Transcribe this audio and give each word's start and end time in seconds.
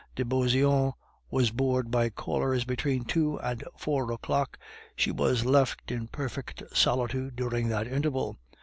de 0.15 0.25
Beauseant 0.25 0.95
was 1.29 1.51
bored 1.51 1.91
by 1.91 2.09
callers 2.09 2.65
between 2.65 3.05
two 3.05 3.37
and 3.41 3.63
four 3.77 4.11
o'clock, 4.11 4.57
she 4.95 5.11
was 5.11 5.45
left 5.45 5.91
in 5.91 6.07
perfect 6.07 6.63
solitude 6.73 7.35
during 7.35 7.67
that 7.69 7.85
interval. 7.85 8.35